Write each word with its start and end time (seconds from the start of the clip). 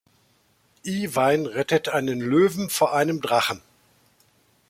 Iwein 0.83 1.45
rettet 1.45 1.89
einen 1.89 2.21
Löwen 2.21 2.71
vor 2.71 2.95
einem 2.95 3.21
Drachen. 3.21 3.61